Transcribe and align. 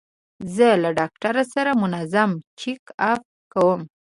زه 0.55 0.67
له 0.83 0.89
ډاکټر 0.99 1.35
سره 1.53 1.71
منظم 1.81 2.31
چیک 2.59 2.83
اپ 3.11 3.21
کوم. 3.53 3.81